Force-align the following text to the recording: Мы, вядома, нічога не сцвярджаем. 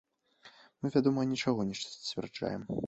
Мы, 0.81 0.87
вядома, 0.95 1.27
нічога 1.35 1.61
не 1.73 1.81
сцвярджаем. 1.85 2.69